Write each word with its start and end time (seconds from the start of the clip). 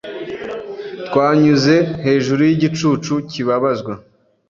Twanyuze 1.07 1.75
hejuru 2.05 2.41
y'igicucu 2.45 3.13
kibabazwa 3.31 3.93